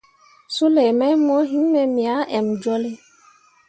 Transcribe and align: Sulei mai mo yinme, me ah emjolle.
Sulei 0.55 0.91
mai 0.99 1.13
mo 1.25 1.37
yinme, 1.51 1.81
me 1.95 2.03
ah 2.17 2.29
emjolle. 2.37 2.91